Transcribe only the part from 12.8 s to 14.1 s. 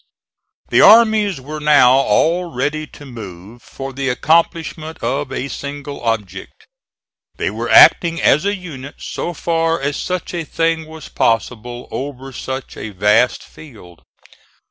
vast field.